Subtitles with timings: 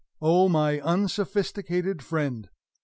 [0.19, 2.49] O my unsophisticated friend!